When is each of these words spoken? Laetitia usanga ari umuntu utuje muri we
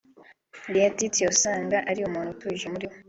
Laetitia 0.73 1.27
usanga 1.33 1.77
ari 1.89 2.01
umuntu 2.03 2.29
utuje 2.35 2.65
muri 2.73 2.85
we 2.89 2.95